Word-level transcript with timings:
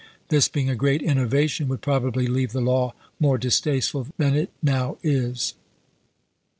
This, 0.29 0.47
being 0.47 0.67
a 0.67 0.73
great 0.75 1.03
innova 1.03 1.47
tion, 1.47 1.67
would 1.67 1.83
probably 1.83 2.25
leave 2.25 2.53
the 2.53 2.59
law 2.59 2.95
more 3.19 3.37
distasteful 3.37 4.07
than 4.17 4.33
it 4.35 4.49
now 4.59 4.97
is. 5.03 5.53